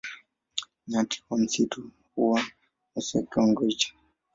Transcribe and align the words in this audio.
Nyati 0.87 1.19
wa 1.29 1.37
msitu 1.37 1.91
huwa 2.15 2.43
nusu 2.95 3.17
ya 3.17 3.23
kiwango 3.23 3.65
hicho. 3.65 3.93